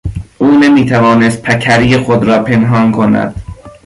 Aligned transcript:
او 0.37 0.51
نمیتوانست 0.51 1.41
پکری 1.41 1.97
خود 1.97 2.23
را 2.23 2.43
پنهان 2.43 2.91
کند. 2.91 3.41